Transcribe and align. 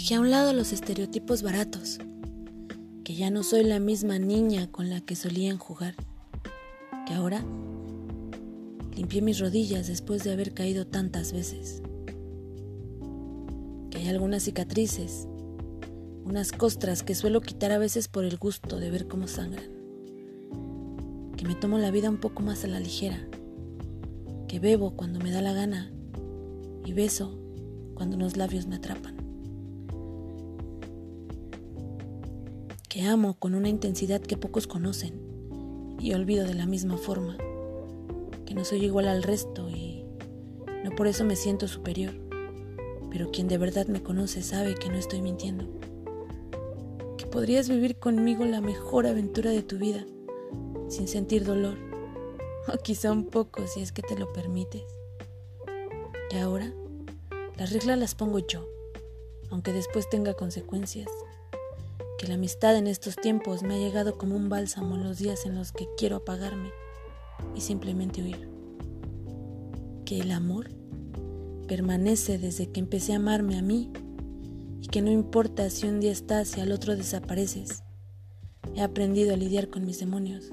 Dejé 0.00 0.14
a 0.14 0.20
un 0.20 0.30
lado 0.30 0.54
los 0.54 0.72
estereotipos 0.72 1.42
baratos, 1.42 1.98
que 3.04 3.14
ya 3.14 3.28
no 3.28 3.42
soy 3.42 3.64
la 3.64 3.78
misma 3.80 4.18
niña 4.18 4.66
con 4.72 4.88
la 4.88 5.02
que 5.02 5.14
solían 5.14 5.58
jugar, 5.58 5.94
que 7.06 7.12
ahora 7.12 7.44
limpié 8.96 9.20
mis 9.20 9.38
rodillas 9.40 9.88
después 9.88 10.24
de 10.24 10.32
haber 10.32 10.54
caído 10.54 10.86
tantas 10.86 11.34
veces, 11.34 11.82
que 13.90 13.98
hay 13.98 14.08
algunas 14.08 14.44
cicatrices, 14.44 15.28
unas 16.24 16.52
costras 16.52 17.02
que 17.02 17.14
suelo 17.14 17.42
quitar 17.42 17.70
a 17.70 17.78
veces 17.78 18.08
por 18.08 18.24
el 18.24 18.38
gusto 18.38 18.80
de 18.80 18.90
ver 18.90 19.06
cómo 19.06 19.28
sangran, 19.28 19.70
que 21.36 21.44
me 21.46 21.54
tomo 21.56 21.76
la 21.76 21.90
vida 21.90 22.08
un 22.08 22.20
poco 22.20 22.42
más 22.42 22.64
a 22.64 22.68
la 22.68 22.80
ligera, 22.80 23.28
que 24.48 24.60
bebo 24.60 24.96
cuando 24.96 25.20
me 25.20 25.30
da 25.30 25.42
la 25.42 25.52
gana 25.52 25.92
y 26.86 26.94
beso 26.94 27.38
cuando 27.92 28.16
unos 28.16 28.38
labios 28.38 28.66
me 28.66 28.76
atrapan. 28.76 29.29
Que 32.90 33.02
amo 33.02 33.38
con 33.38 33.54
una 33.54 33.68
intensidad 33.68 34.20
que 34.20 34.36
pocos 34.36 34.66
conocen 34.66 35.14
y 36.00 36.12
olvido 36.12 36.44
de 36.44 36.54
la 36.54 36.66
misma 36.66 36.96
forma. 36.96 37.38
Que 38.44 38.52
no 38.52 38.64
soy 38.64 38.84
igual 38.84 39.06
al 39.06 39.22
resto 39.22 39.70
y 39.70 40.04
no 40.82 40.90
por 40.96 41.06
eso 41.06 41.24
me 41.24 41.36
siento 41.36 41.68
superior. 41.68 42.14
Pero 43.08 43.30
quien 43.30 43.46
de 43.46 43.58
verdad 43.58 43.86
me 43.86 44.02
conoce 44.02 44.42
sabe 44.42 44.74
que 44.74 44.88
no 44.88 44.96
estoy 44.96 45.22
mintiendo. 45.22 45.68
Que 47.16 47.26
podrías 47.26 47.68
vivir 47.68 48.00
conmigo 48.00 48.44
la 48.44 48.60
mejor 48.60 49.06
aventura 49.06 49.52
de 49.52 49.62
tu 49.62 49.78
vida 49.78 50.04
sin 50.88 51.06
sentir 51.06 51.44
dolor. 51.44 51.78
O 52.66 52.76
quizá 52.78 53.12
un 53.12 53.26
poco 53.26 53.68
si 53.68 53.82
es 53.82 53.92
que 53.92 54.02
te 54.02 54.18
lo 54.18 54.32
permites. 54.32 54.82
Y 56.32 56.38
ahora 56.38 56.74
las 57.56 57.72
reglas 57.72 58.00
las 58.00 58.16
pongo 58.16 58.40
yo, 58.40 58.68
aunque 59.48 59.72
después 59.72 60.10
tenga 60.10 60.34
consecuencias. 60.34 61.08
Que 62.20 62.28
la 62.28 62.34
amistad 62.34 62.76
en 62.76 62.86
estos 62.86 63.16
tiempos 63.16 63.62
me 63.62 63.76
ha 63.76 63.78
llegado 63.78 64.18
como 64.18 64.36
un 64.36 64.50
bálsamo 64.50 64.94
en 64.96 65.04
los 65.04 65.16
días 65.16 65.46
en 65.46 65.54
los 65.54 65.72
que 65.72 65.88
quiero 65.96 66.16
apagarme 66.16 66.68
y 67.56 67.62
simplemente 67.62 68.20
huir. 68.20 68.46
Que 70.04 70.20
el 70.20 70.30
amor 70.30 70.68
permanece 71.66 72.36
desde 72.36 72.70
que 72.70 72.78
empecé 72.78 73.14
a 73.14 73.16
amarme 73.16 73.56
a 73.56 73.62
mí 73.62 73.90
y 74.82 74.88
que 74.88 75.00
no 75.00 75.10
importa 75.10 75.70
si 75.70 75.86
un 75.86 76.00
día 76.00 76.12
estás 76.12 76.58
y 76.58 76.60
al 76.60 76.72
otro 76.72 76.94
desapareces. 76.94 77.84
He 78.76 78.82
aprendido 78.82 79.32
a 79.32 79.38
lidiar 79.38 79.70
con 79.70 79.86
mis 79.86 79.98
demonios, 79.98 80.50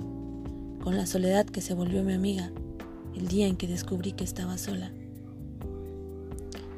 con 0.81 0.95
la 0.95 1.05
soledad 1.05 1.45
que 1.45 1.59
se 1.59 1.73
volvió 1.73 2.01
mi 2.01 2.13
amiga 2.13 2.49
el 3.13 3.27
día 3.27 3.45
en 3.45 3.57
que 3.57 3.67
descubrí 3.67 4.13
que 4.13 4.23
estaba 4.23 4.57
sola 4.57 4.93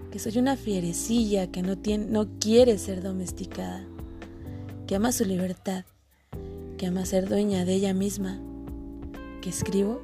que 0.09 0.17
soy 0.17 0.39
una 0.39 0.57
fierecilla 0.57 1.51
que 1.51 1.61
no, 1.61 1.77
tiene, 1.77 2.05
no 2.05 2.39
quiere 2.39 2.79
ser 2.79 3.03
domesticada, 3.03 3.87
que 4.89 4.95
ama 4.95 5.11
su 5.11 5.23
libertad, 5.23 5.85
que 6.79 6.87
ama 6.87 7.05
ser 7.05 7.29
dueña 7.29 7.63
de 7.63 7.75
ella 7.75 7.93
misma, 7.93 8.41
que 9.39 9.51
escribo 9.51 10.01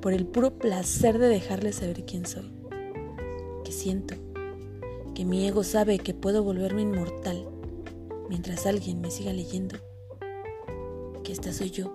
por 0.00 0.14
el 0.14 0.24
puro 0.24 0.58
placer 0.58 1.18
de 1.18 1.28
dejarle 1.28 1.74
saber 1.74 2.06
quién 2.06 2.24
soy, 2.24 2.50
que 3.66 3.70
siento, 3.70 4.14
que 5.14 5.26
mi 5.26 5.46
ego 5.46 5.62
sabe 5.62 5.98
que 5.98 6.14
puedo 6.14 6.42
volverme 6.42 6.80
inmortal 6.80 7.46
mientras 8.30 8.64
alguien 8.64 9.02
me 9.02 9.10
siga 9.10 9.34
leyendo, 9.34 9.76
que 11.22 11.30
esta 11.30 11.52
soy 11.52 11.70
yo, 11.70 11.92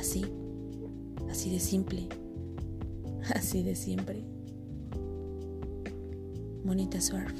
así, 0.00 0.26
así 1.30 1.48
de 1.48 1.60
simple, 1.60 2.08
así 3.36 3.62
de 3.62 3.76
siempre. 3.76 4.24
Monita 6.64 7.00
Surf. 7.00 7.32